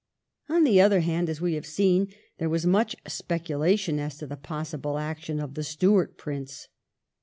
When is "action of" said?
4.97-5.53